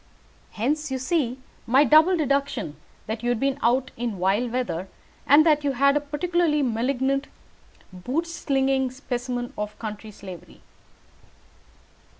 Hence, 0.53 0.89
you 0.89 0.97
see, 0.97 1.37
my 1.67 1.83
double 1.83 2.17
deduction 2.17 2.75
that 3.05 3.21
you 3.21 3.29
had 3.29 3.39
been 3.39 3.59
out 3.61 3.91
in 3.95 4.17
vile 4.17 4.49
weather, 4.49 4.87
and 5.27 5.45
that 5.45 5.63
you 5.63 5.73
had 5.73 5.95
a 5.95 5.99
particularly 6.01 6.63
malignant 6.63 7.27
boot 7.93 8.25
slicking 8.25 8.89
specimen 8.89 9.53
of 9.59 9.75
the 9.77 9.85
London 9.85 10.11
slavey. 10.11 10.61